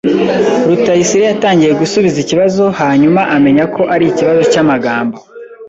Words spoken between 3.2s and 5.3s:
amenya ko arikibazo cyamagambo.